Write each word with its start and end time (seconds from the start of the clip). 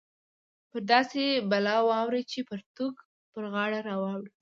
پر 0.69 0.79
داسې 0.91 1.23
بلا 1.51 1.77
واوړې 1.87 2.21
چې 2.31 2.39
پرتوګ 2.49 2.93
پر 3.33 3.43
غاړه 3.53 3.79
راوړې 3.89 4.31